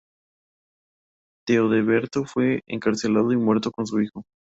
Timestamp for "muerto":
3.37-3.69